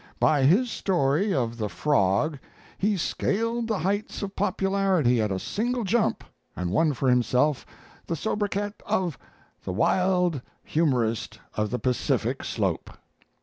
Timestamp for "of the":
1.31-1.69, 8.87-9.73, 11.55-11.77